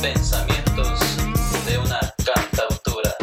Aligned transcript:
Pensamientos 0.00 0.98
de 1.66 1.78
una 1.78 2.00
cantautora. 2.24 3.14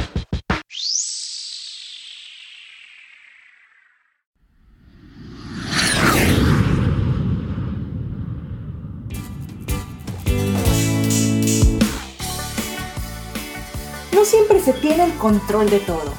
No 14.14 14.23
siempre 14.26 14.60
se 14.60 14.73
tiene 14.73 15.05
el 15.05 15.14
control 15.15 15.72
de 15.72 15.79
todo. 15.79 16.14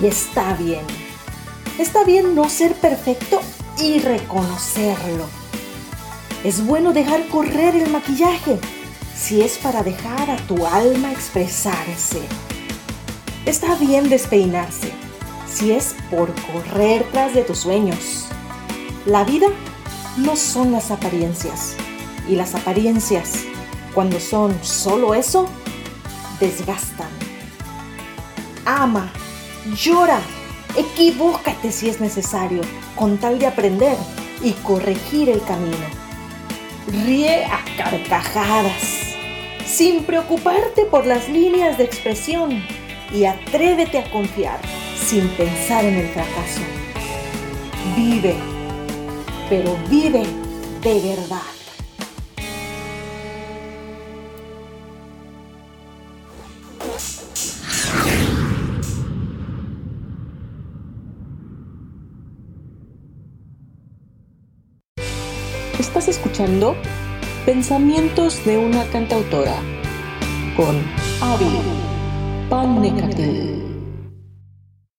Y 0.00 0.06
está 0.06 0.54
bien. 0.54 0.86
Está 1.80 2.04
bien 2.04 2.36
no 2.36 2.48
ser 2.48 2.74
perfecto 2.74 3.40
y 3.76 3.98
reconocerlo 3.98 5.39
es 6.42 6.64
bueno 6.64 6.94
dejar 6.94 7.26
correr 7.28 7.76
el 7.76 7.90
maquillaje 7.90 8.58
si 9.14 9.42
es 9.42 9.58
para 9.58 9.82
dejar 9.82 10.30
a 10.30 10.38
tu 10.46 10.66
alma 10.66 11.12
expresarse. 11.12 12.22
Está 13.44 13.74
bien 13.74 14.08
despeinarse 14.08 14.90
si 15.46 15.72
es 15.72 15.94
por 16.10 16.32
correr 16.46 17.04
tras 17.12 17.34
de 17.34 17.42
tus 17.42 17.58
sueños. 17.58 18.24
La 19.04 19.22
vida 19.24 19.48
no 20.16 20.34
son 20.34 20.72
las 20.72 20.90
apariencias 20.90 21.76
y 22.26 22.36
las 22.36 22.54
apariencias, 22.54 23.44
cuando 23.94 24.18
son 24.18 24.58
solo 24.62 25.12
eso, 25.14 25.46
desgastan. 26.40 27.10
Ama, 28.64 29.12
llora, 29.74 30.20
equivócate 30.74 31.70
si 31.70 31.90
es 31.90 32.00
necesario, 32.00 32.62
con 32.96 33.18
tal 33.18 33.38
de 33.38 33.46
aprender 33.46 33.96
y 34.42 34.52
corregir 34.52 35.28
el 35.28 35.42
camino. 35.42 35.99
Ríe 36.88 37.44
a 37.44 37.64
carcajadas, 37.76 39.14
sin 39.66 40.04
preocuparte 40.04 40.84
por 40.86 41.06
las 41.06 41.28
líneas 41.28 41.78
de 41.78 41.84
expresión 41.84 42.64
y 43.12 43.24
atrévete 43.24 43.98
a 43.98 44.10
confiar 44.10 44.60
sin 44.96 45.28
pensar 45.30 45.84
en 45.84 45.96
el 45.96 46.08
fracaso. 46.08 46.60
Vive, 47.96 48.36
pero 49.48 49.76
vive 49.88 50.24
de 50.82 51.00
verdad. 51.00 51.59
Estás 65.80 66.08
escuchando 66.08 66.76
Pensamientos 67.46 68.44
de 68.44 68.58
una 68.58 68.84
cantautora 68.90 69.56
con 70.54 70.76
Avi 71.22 71.46
Pannecatil. 72.50 73.69